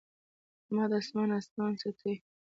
احمد 0.65 0.91
اسمان 0.99 1.29
اسمان 1.39 1.71
څټي. 1.81 2.13